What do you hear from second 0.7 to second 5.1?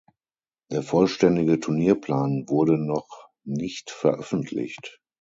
Der vollständige Turnierplan wurde noch nicht veröffentlicht.